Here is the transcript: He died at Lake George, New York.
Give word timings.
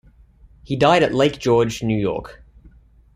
He 0.63 0.75
died 0.75 1.03
at 1.03 1.13
Lake 1.13 1.37
George, 1.37 1.83
New 1.83 1.95
York. 1.95 2.41